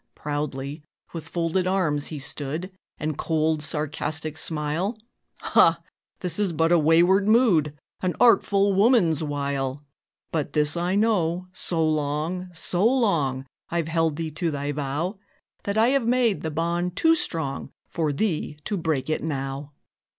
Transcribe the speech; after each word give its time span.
Proudly, 0.15 0.81
with 1.13 1.27
folded 1.27 1.67
arms 1.67 2.07
he 2.07 2.17
stood, 2.17 2.71
And 2.97 3.19
cold, 3.19 3.61
sarcastic 3.61 4.35
smile 4.35 4.97
"Ha! 5.41 5.79
this 6.21 6.39
is 6.39 6.53
but 6.53 6.71
a 6.71 6.79
wayward 6.79 7.27
mood, 7.27 7.77
An 8.01 8.15
artful 8.19 8.73
woman's 8.73 9.21
wile. 9.21 9.85
But 10.31 10.53
this 10.53 10.75
I 10.75 10.95
know: 10.95 11.49
so 11.53 11.87
long 11.87 12.49
so 12.51 12.83
long 12.83 13.45
I've 13.69 13.89
held 13.89 14.15
thee 14.15 14.31
to 14.31 14.49
thy 14.49 14.71
vow, 14.71 15.19
That 15.65 15.77
I 15.77 15.89
have 15.89 16.07
made 16.07 16.41
the 16.41 16.49
bond 16.49 16.95
too 16.95 17.13
strong 17.13 17.69
For 17.87 18.11
thee 18.11 18.57
to 18.65 18.77
break 18.77 19.07
it 19.07 19.21
now." 19.21 19.71